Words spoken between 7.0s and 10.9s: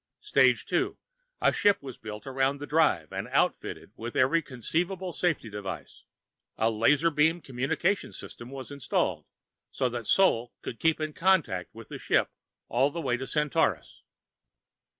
beam communication system was installed, so that Sol could